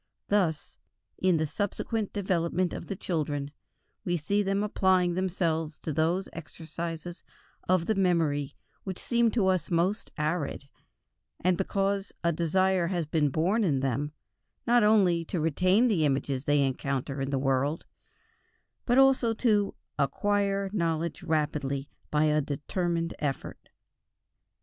Thus, 0.29 0.79
in 1.19 1.37
the 1.37 1.45
subsequent 1.45 2.11
development 2.11 2.73
of 2.73 2.87
the 2.87 2.95
children, 2.95 3.51
we 4.03 4.17
see 4.17 4.41
them 4.41 4.63
applying 4.63 5.13
themselves 5.13 5.77
to 5.77 5.93
those 5.93 6.27
exercises 6.33 7.23
of 7.69 7.85
the 7.85 7.93
memory 7.93 8.55
which 8.83 8.97
seem 8.97 9.29
to 9.33 9.45
us 9.45 9.69
most 9.69 10.11
arid, 10.17 10.67
because 11.55 12.11
a 12.23 12.31
desire 12.31 12.87
has 12.87 13.05
been 13.05 13.29
born 13.29 13.63
in 13.63 13.81
them, 13.81 14.11
not 14.65 14.83
only 14.83 15.23
to 15.25 15.39
retain 15.39 15.87
the 15.87 16.03
images 16.03 16.45
they 16.45 16.63
encounter 16.63 17.21
in 17.21 17.29
the 17.29 17.37
world, 17.37 17.85
but 18.87 18.97
also 18.97 19.35
to 19.35 19.75
"acquire 19.99 20.67
knowledge 20.73 21.21
rapidly" 21.21 21.91
by 22.09 22.23
a 22.23 22.41
determined 22.41 23.13
effort. 23.19 23.69